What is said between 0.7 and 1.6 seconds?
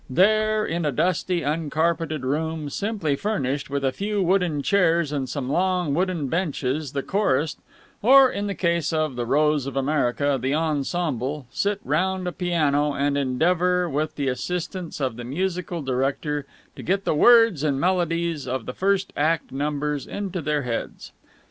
a dusty,